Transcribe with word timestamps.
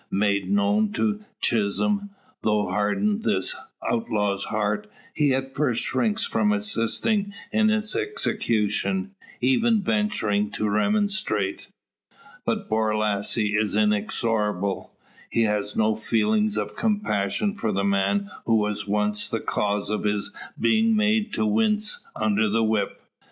Made 0.09 0.49
known 0.49 0.91
to 0.93 1.23
Chisholm, 1.41 2.09
though 2.41 2.65
hardened 2.69 3.21
this 3.21 3.55
outlaw's 3.87 4.45
heart, 4.45 4.89
he 5.13 5.31
at 5.31 5.55
first 5.55 5.83
shrinks 5.83 6.25
from 6.25 6.51
assisting 6.51 7.35
in 7.51 7.69
its 7.69 7.95
execution 7.95 9.11
even 9.41 9.83
venturing 9.83 10.49
to 10.53 10.67
remonstrate. 10.67 11.67
But 12.47 12.67
Borlasse 12.67 13.53
is 13.55 13.75
inexorable. 13.75 14.91
He 15.29 15.43
has 15.43 15.75
no 15.75 15.93
feelings 15.93 16.57
of 16.57 16.75
compassion 16.75 17.53
for 17.53 17.71
the 17.71 17.83
man 17.83 18.31
who 18.47 18.55
was 18.55 18.87
once 18.87 19.29
the 19.29 19.39
cause 19.39 19.91
of 19.91 20.05
his 20.05 20.31
being 20.59 20.95
made 20.95 21.31
to 21.33 21.45
wince 21.45 22.03
under 22.15 22.49
the 22.49 22.63
whip. 22.63 23.01